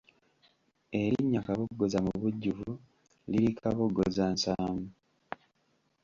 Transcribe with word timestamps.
Erinnya 1.01 1.41
Kaboggoza 1.47 1.97
mu 2.05 2.13
bujjuvu 2.21 2.69
liri 3.29 3.51
Kaboggozansaamu. 3.59 4.85